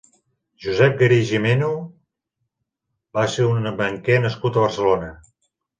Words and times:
Josep 0.63 0.95
Garí 1.01 1.19
i 1.25 1.27
Gimeno 1.33 1.69
va 3.19 3.29
ser 3.37 3.47
un 3.53 3.73
banquer 3.85 4.21
nascut 4.27 4.61
a 4.63 4.67
Barcelona. 4.69 5.17